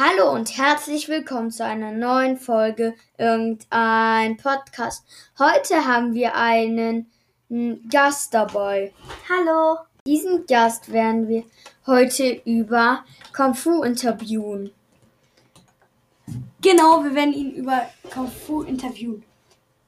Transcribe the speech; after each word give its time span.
Hallo 0.00 0.30
und 0.30 0.56
herzlich 0.56 1.08
willkommen 1.08 1.50
zu 1.50 1.64
einer 1.64 1.90
neuen 1.90 2.36
Folge 2.36 2.94
Irgendein 3.16 4.36
Podcast. 4.36 5.04
Heute 5.40 5.86
haben 5.86 6.14
wir 6.14 6.36
einen 6.36 7.10
mm, 7.48 7.88
Gast 7.90 8.32
dabei. 8.32 8.92
Hallo. 9.28 9.78
Diesen 10.06 10.46
Gast 10.46 10.92
werden 10.92 11.26
wir 11.26 11.42
heute 11.84 12.40
über 12.44 13.04
Kung 13.36 13.54
Fu 13.56 13.82
interviewen. 13.82 14.70
Genau, 16.62 17.02
wir 17.02 17.16
werden 17.16 17.32
ihn 17.34 17.50
über 17.50 17.82
Kung 18.14 18.30
Fu 18.30 18.62
interviewen. 18.62 19.24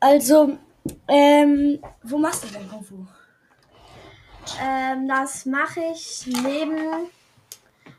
Also, 0.01 0.59
ähm, 1.07 1.79
wo 2.03 2.19
machst 2.19 2.43
du 2.43 2.49
denn 2.49 2.69
Kung 2.69 2.83
Fu? 2.83 3.07
Ähm, 4.61 5.07
das 5.07 5.47
mache 5.47 5.83
ich 5.93 6.27
neben 6.27 7.07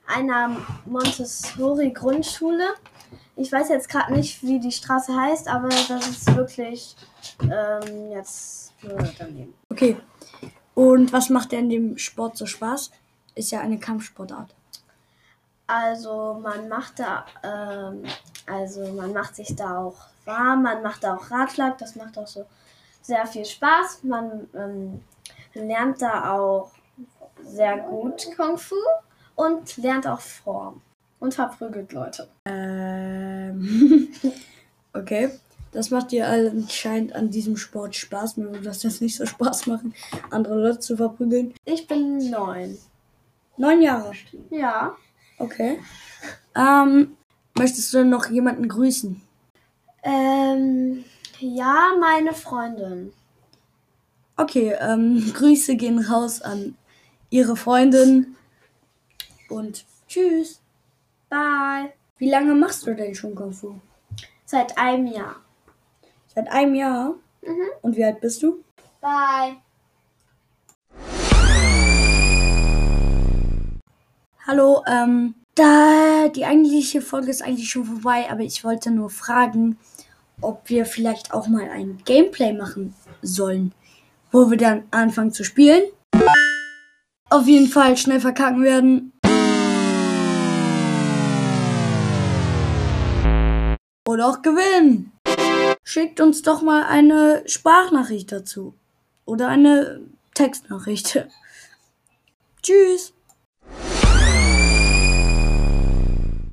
einer 0.08 0.58
Montessori-Grundschule. 0.86 2.66
Ich 3.36 3.52
weiß 3.52 3.70
jetzt 3.70 3.90
gerade 3.90 4.14
nicht, 4.14 4.44
wie 4.44 4.59
die 4.59 4.72
Straße 4.72 5.16
heißt, 5.16 5.48
aber 5.48 5.70
das 5.70 6.08
ist 6.08 6.36
wirklich 6.36 6.96
ähm, 7.44 8.12
jetzt 8.12 8.73
nur 8.84 8.98
daneben. 9.18 9.54
Okay. 9.70 9.98
Und 10.73 11.14
was 11.14 11.30
macht 11.30 11.52
dir 11.52 11.59
in 11.59 11.70
dem 11.70 11.98
Sport 11.98 12.38
so 12.38 12.45
Spaß? 12.45 12.92
Ist 13.36 13.52
ja 13.52 13.62
eine 13.62 13.80
Kampfsportart. 13.80 14.54
Also 15.68 16.40
man 16.42 16.68
macht 16.68 17.00
da, 17.00 17.26
ähm, 17.44 18.04
also 18.45 18.92
man 18.94 19.14
macht 19.14 19.36
sich 19.36 19.56
da 19.56 19.78
auch 19.78 19.95
warm, 20.26 20.64
man 20.64 20.84
macht 20.84 21.04
da 21.04 21.16
auch 21.16 21.31
Radschlag, 21.31 21.78
das 21.78 21.95
macht 21.95 22.18
auch 22.18 22.28
so 22.28 22.45
sehr 23.02 23.26
viel 23.26 23.45
Spaß. 23.45 24.04
Man 24.04 24.50
ähm, 24.54 25.02
lernt 25.54 26.02
da 26.02 26.34
auch 26.34 26.72
sehr 27.44 27.78
gut 27.78 28.28
Kung 28.36 28.58
Fu 28.58 28.76
und 29.41 29.77
lernt 29.77 30.05
auch 30.08 30.20
Form 30.20 30.81
und 31.20 31.34
verprügelt 31.34 31.92
Leute. 31.94 32.28
Ähm, 32.45 34.09
okay. 34.94 35.31
Das 35.72 35.89
macht 35.89 36.11
dir 36.11 36.28
anscheinend 36.28 37.16
an 37.16 37.31
diesem 37.31 37.56
Sport 37.56 37.95
Spaß. 37.95 38.36
Mir 38.38 38.47
würde 38.47 38.62
das 38.62 38.84
jetzt 38.84 39.02
nicht 39.02 39.16
so 39.16 39.25
Spaß 39.25 39.67
machen, 39.67 39.94
andere 40.30 40.62
Leute 40.62 40.80
zu 40.80 40.97
verprügeln. 40.97 41.53
Ich 41.64 41.88
bin 41.88 42.30
neun. 42.30 42.78
Neun 43.56 43.81
Jahre. 43.81 44.12
Ja. 44.50 44.97
Okay. 45.38 45.80
Ähm, 46.56 47.16
möchtest 47.58 47.94
du 47.94 48.03
noch 48.03 48.30
jemanden 48.30 48.67
grüßen? 48.67 49.22
Ähm, 50.03 51.06
ja, 51.39 51.92
meine 52.00 52.34
Freundin. 52.34 53.14
Okay, 54.36 54.75
ähm, 54.78 55.31
Grüße 55.34 55.78
gehen 55.78 56.00
raus 56.00 56.42
an 56.42 56.75
ihre 57.30 57.56
Freundin. 57.56 58.36
Und 59.52 59.85
tschüss. 60.07 60.61
Bye. 61.30 61.91
Wie 62.17 62.30
lange 62.30 62.55
machst 62.55 62.88
du 62.88 62.95
denn 62.95 63.13
schon 63.13 63.35
Kung 63.35 63.52
Fu? 63.52 63.75
Seit 64.45 64.77
einem 64.77 65.07
Jahr. 65.07 65.41
Seit 66.33 66.49
einem 66.49 66.73
Jahr? 66.73 67.16
Mhm. 67.41 67.67
Und 67.81 67.97
wie 67.97 68.05
alt 68.05 68.22
bist 68.22 68.41
du? 68.41 68.63
Bye. 69.02 69.57
Hallo, 74.47 74.83
ähm, 74.88 75.35
da 75.55 76.29
die 76.29 76.45
eigentliche 76.45 77.02
Folge 77.02 77.29
ist 77.29 77.41
eigentlich 77.41 77.69
schon 77.69 77.83
vorbei, 77.83 78.27
aber 78.29 78.41
ich 78.41 78.63
wollte 78.63 78.89
nur 78.89 79.09
fragen, 79.09 79.77
ob 80.39 80.69
wir 80.69 80.85
vielleicht 80.85 81.33
auch 81.33 81.49
mal 81.49 81.69
ein 81.69 81.97
Gameplay 82.05 82.53
machen 82.53 82.95
sollen, 83.22 83.73
wo 84.31 84.49
wir 84.49 84.57
dann 84.57 84.83
anfangen 84.91 85.33
zu 85.33 85.44
spielen. 85.44 85.83
Auf 87.29 87.47
jeden 87.47 87.67
Fall 87.67 87.97
schnell 87.97 88.22
verkacken 88.22 88.63
werden. 88.63 89.11
Oder 94.12 94.28
auch 94.28 94.42
gewinnen. 94.42 95.14
Schickt 95.85 96.19
uns 96.19 96.41
doch 96.41 96.62
mal 96.62 96.84
eine 96.84 97.44
Sprachnachricht 97.46 98.30
dazu. 98.30 98.74
Oder 99.24 99.47
eine 99.47 100.02
Textnachricht. 100.34 101.25
Tschüss. 102.62 103.13